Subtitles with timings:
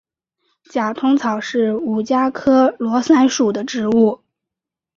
[0.63, 4.21] 假通草是五加科罗伞属的植物。